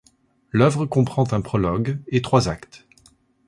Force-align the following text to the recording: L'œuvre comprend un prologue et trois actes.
L'œuvre 0.51 0.87
comprend 0.87 1.31
un 1.31 1.41
prologue 1.41 1.99
et 2.07 2.23
trois 2.23 2.49
actes. 2.49 2.87